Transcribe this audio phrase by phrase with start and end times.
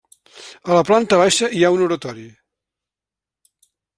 [0.69, 2.25] A la planta baixa hi ha un oratori.